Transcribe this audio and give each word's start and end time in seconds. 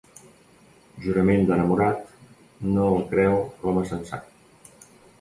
Jurament 1.03 1.45
d'enamorat, 1.51 2.09
no 2.73 2.91
el 2.97 3.07
creu 3.15 3.39
l'home 3.47 3.89
sensat. 3.95 4.87